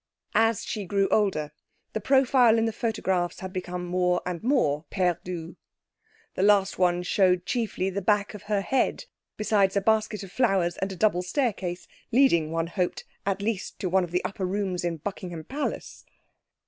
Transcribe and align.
As 0.33 0.65
she 0.65 0.87
grew 0.87 1.07
older, 1.09 1.51
the 1.93 2.01
profile 2.01 2.57
in 2.57 2.65
the 2.65 2.73
photographs 2.73 3.41
had 3.41 3.53
become 3.53 3.85
more 3.85 4.19
and 4.25 4.41
more 4.41 4.85
perdu; 4.89 5.57
the 6.33 6.41
last 6.41 6.79
one 6.79 7.03
showed 7.03 7.45
chiefly 7.45 7.87
the 7.91 8.01
back 8.01 8.33
of 8.33 8.41
her 8.49 8.61
head, 8.61 9.05
besides 9.37 9.77
a 9.77 9.79
basket 9.81 10.23
of 10.23 10.31
flowers, 10.31 10.75
and 10.77 10.91
a 10.91 10.95
double 10.95 11.21
staircase, 11.21 11.87
leading 12.11 12.49
(one 12.51 12.65
hoped) 12.65 13.05
at 13.27 13.43
least 13.43 13.77
to 13.77 13.89
one 13.89 14.03
of 14.03 14.09
the 14.09 14.25
upper 14.25 14.47
rooms 14.47 14.83
in 14.83 14.97
Buckingham 14.97 15.43
Palace. 15.43 16.03